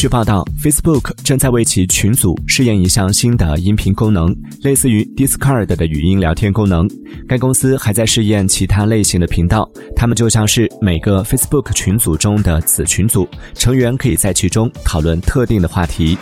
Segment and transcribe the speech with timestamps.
[0.00, 6.88] 据报道，Facebook 正在为其群组试验一项新的音频功能，类似于 DISCORD 的语音聊天功能。
[7.28, 16.16] 该公司还在试验其他类型的频道，它们就像是每个 Facebook 群组中的子群组，成员可以在其中讨论特定的话题。